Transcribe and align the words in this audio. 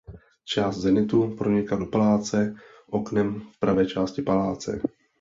Část 0.45 0.77
„Zenitu“ 0.77 1.35
pronikla 1.37 1.77
do 1.77 1.85
paláce 1.85 2.55
oknem 2.89 3.39
v 3.53 3.59
pravé 3.59 3.85
části 3.85 4.21
paláce. 4.21 4.81